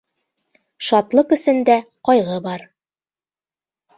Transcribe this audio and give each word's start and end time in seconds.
Шатлыҡ 0.85 1.35
эсендә 1.35 1.75
ҡайғы 2.09 2.39
бар 2.47 2.63